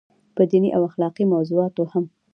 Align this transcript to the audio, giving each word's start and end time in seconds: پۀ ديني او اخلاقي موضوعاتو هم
پۀ 0.35 0.43
ديني 0.51 0.69
او 0.77 0.81
اخلاقي 0.89 1.23
موضوعاتو 1.33 1.83
هم 1.91 2.05